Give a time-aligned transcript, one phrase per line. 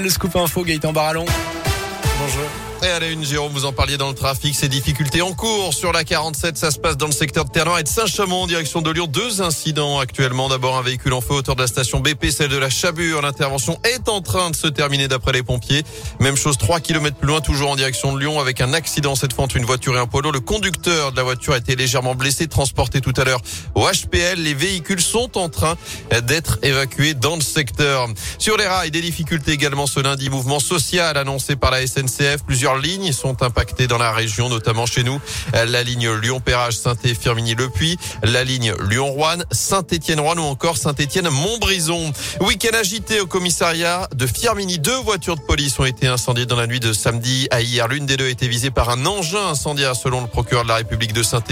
[0.00, 1.24] Le scoop info, Gaëtan Barallon.
[1.24, 2.48] Bonjour.
[2.80, 5.74] Et à la une, Jérôme, vous en parliez dans le trafic, ces difficultés en cours
[5.74, 8.46] sur la 47, ça se passe dans le secteur de Terre-Noire et de Saint-Chamond, en
[8.46, 9.08] direction de Lyon.
[9.08, 10.48] Deux incidents actuellement.
[10.48, 13.20] D'abord, un véhicule en feu autour de la station BP, celle de la Chabure.
[13.20, 15.82] L'intervention est en train de se terminer d'après les pompiers.
[16.20, 19.32] Même chose, trois kilomètres plus loin, toujours en direction de Lyon, avec un accident cette
[19.32, 20.32] fois entre une voiture et un lourd.
[20.32, 23.40] Le conducteur de la voiture a été légèrement blessé, transporté tout à l'heure
[23.74, 24.38] au HPL.
[24.38, 25.76] Les véhicules sont en train
[26.22, 28.06] d'être évacués dans le secteur.
[28.38, 30.30] Sur les rails, des difficultés également ce lundi.
[30.30, 32.44] Mouvement social annoncé par la SNCF.
[32.46, 35.20] Plusieurs lignes sont impactées dans la région, notamment chez nous.
[35.52, 42.12] La ligne Lyon-Perrage, Saint-Firminy-le-Puy, la ligne Lyon-Rouen, Saint-Étienne-Rouen ou encore Saint-Étienne-Montbrison.
[42.40, 44.78] Week-end agité au commissariat de Firminy.
[44.78, 47.88] Deux voitures de police ont été incendiées dans la nuit de samedi à hier.
[47.88, 50.76] L'une des deux a été visée par un engin incendiaire selon le procureur de la
[50.76, 51.42] République de saint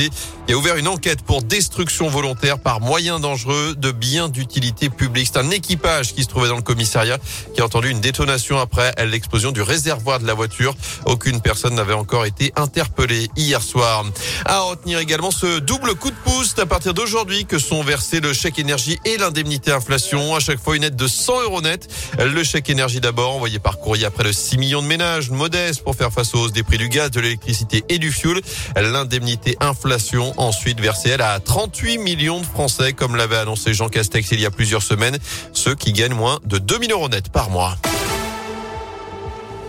[0.49, 5.31] Il a ouvert une enquête pour destruction volontaire par moyens dangereux de biens d'utilité publique.
[5.33, 7.19] C'est un équipage qui se trouvait dans le commissariat
[7.55, 10.75] qui a entendu une détonation après l'explosion du réservoir de la voiture.
[11.07, 14.05] Aucune personne n'avait encore été interpellée hier soir.
[14.45, 18.33] À retenir également ce double coup de pouce à partir d'aujourd'hui que sont versés le
[18.33, 20.35] chèque énergie et l'indemnité inflation.
[20.35, 21.89] À chaque fois une aide de 100 euros net.
[22.19, 25.83] Le chèque énergie d'abord envoyé par courrier à près de 6 millions de ménages modestes
[25.83, 28.41] pour faire face aux hausses des prix du gaz, de l'électricité et du fioul.
[28.77, 34.41] L'indemnité inflation ensuite versée à 38 millions de Français comme l'avait annoncé Jean Castex il
[34.41, 35.19] y a plusieurs semaines.
[35.53, 37.77] Ceux qui gagnent moins de 2000 euros net par mois.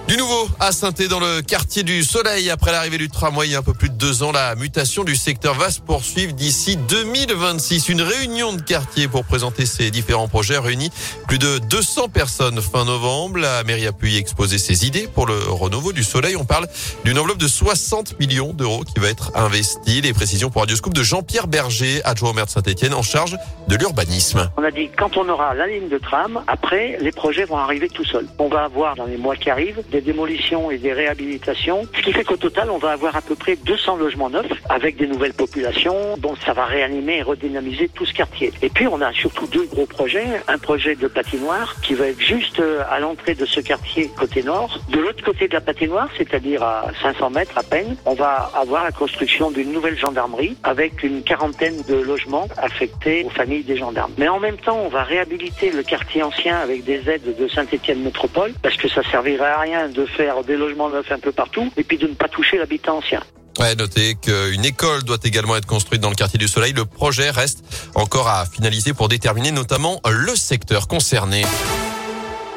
[0.07, 3.55] Du nouveau à saint dans le quartier du Soleil après l'arrivée du tramway il y
[3.55, 4.31] a un peu plus de deux ans.
[4.31, 7.89] La mutation du secteur va se poursuivre d'ici 2026.
[7.89, 10.91] Une réunion de quartier pour présenter ces différents projets réunit
[11.27, 13.39] plus de 200 personnes fin novembre.
[13.39, 16.37] La mairie a pu y exposer ses idées pour le renouveau du Soleil.
[16.37, 16.67] On parle
[17.03, 19.99] d'une enveloppe de 60 millions d'euros qui va être investie.
[19.99, 23.35] Les précisions pour Radioscoop de Jean-Pierre Berger, adjoint au maire de Saint-Etienne en charge
[23.67, 24.49] de l'urbanisme.
[24.55, 27.89] On a dit quand on aura la ligne de tram, après les projets vont arriver
[27.89, 28.27] tout seuls.
[28.39, 32.23] On va avoir dans les mois qui arrivent démolitions et des réhabilitations, ce qui fait
[32.23, 36.17] qu'au total, on va avoir à peu près 200 logements neufs avec des nouvelles populations,
[36.17, 38.51] donc ça va réanimer et redynamiser tout ce quartier.
[38.61, 40.25] Et puis, on a surtout deux gros projets.
[40.47, 44.43] Un projet de patinoire qui va être juste euh, à l'entrée de ce quartier côté
[44.43, 44.79] nord.
[44.89, 48.83] De l'autre côté de la patinoire, c'est-à-dire à 500 mètres à peine, on va avoir
[48.83, 54.11] la construction d'une nouvelle gendarmerie avec une quarantaine de logements affectés aux familles des gendarmes.
[54.17, 58.01] Mais en même temps, on va réhabiliter le quartier ancien avec des aides de Saint-Étienne
[58.01, 61.71] Métropole parce que ça servirait à rien de faire des logements neufs un peu partout
[61.77, 63.21] et puis de ne pas toucher l'habitat ancien.
[63.59, 66.73] Ouais, notez qu'une école doit également être construite dans le quartier du Soleil.
[66.73, 67.63] Le projet reste
[67.95, 71.43] encore à finaliser pour déterminer notamment le secteur concerné.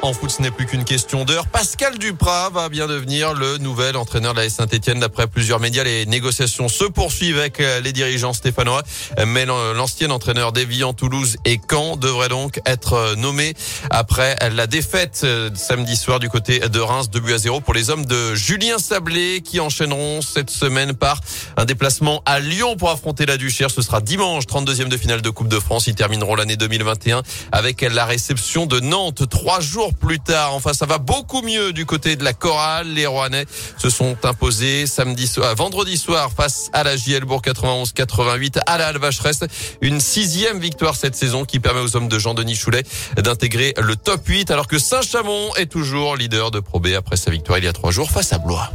[0.03, 1.47] En foot, ce n'est plus qu'une question d'heure.
[1.47, 4.99] Pascal Duprat va bien devenir le nouvel entraîneur de la Saint-Etienne.
[4.99, 8.83] D'après plusieurs médias, les négociations se poursuivent avec euh, les dirigeants stéphanois.
[9.27, 13.53] Mais l'ancien entraîneur d'Evian, Toulouse et Caen devrait donc être euh, nommé
[13.91, 17.75] après la défaite euh, samedi soir du côté de Reims, 2 buts à 0 pour
[17.75, 21.21] les hommes de Julien Sablé qui enchaîneront cette semaine par
[21.59, 23.71] un déplacement à Lyon pour affronter la Duchère.
[23.71, 25.89] Ce sera dimanche, 32e de finale de Coupe de France.
[25.89, 27.23] Ils termineront l'année 2021
[27.53, 30.55] avec la réception de Nantes trois jours plus tard.
[30.55, 32.89] Enfin, ça va beaucoup mieux du côté de la chorale.
[32.89, 33.47] Les Rouennais
[33.79, 39.41] se sont imposés samedi soir, vendredi soir face à la Gielbourg 91-88 à la Alvacheresse.
[39.81, 42.85] Une sixième victoire cette saison qui permet aux hommes de Jean-Denis Choulet
[43.17, 47.31] d'intégrer le top 8 alors que Saint-Chamond est toujours leader de Pro B après sa
[47.31, 48.71] victoire il y a trois jours face à Blois.